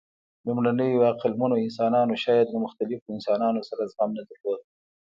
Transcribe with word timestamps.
لومړنیو 0.45 1.07
عقلمنو 1.11 1.55
انسانانو 1.65 2.13
شاید 2.23 2.47
له 2.53 2.57
مختلفو 2.65 3.13
انسانانو 3.15 3.61
سره 3.69 3.81
زغم 3.91 4.09
نه 4.17 4.23
درلود. 4.29 4.61